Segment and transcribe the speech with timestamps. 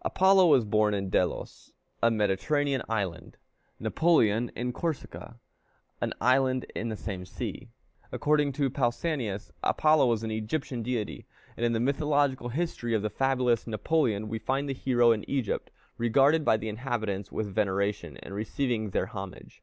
[0.00, 3.36] Apollo was born in Delos, a Mediterranean island;
[3.78, 5.38] Napoleon in Corsica,
[6.00, 7.68] an island in the same sea.
[8.10, 11.26] According to Pausanias, Apollo was an Egyptian deity;
[11.58, 15.70] and in the mythological history of the fabulous Napoleon we find the hero in Egypt,
[15.98, 19.62] regarded by the inhabitants with veneration, and receiving their homage.